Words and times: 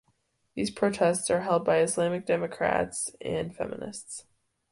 These 0.55 0.71
protests 0.71 1.29
are 1.29 1.41
held 1.43 1.63
by 1.63 1.77
Islamic 1.79 2.25
democrats 2.25 3.15
and 3.23 3.55
feminists. 3.55 4.25